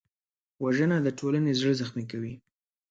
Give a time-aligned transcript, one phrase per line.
[0.63, 2.33] وژنه د ټولنې زړه زخمي کوي